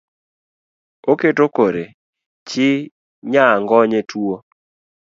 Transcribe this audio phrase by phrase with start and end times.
[1.11, 1.83] Oketo kore
[2.47, 2.67] chi
[3.31, 4.35] nyangonye otuo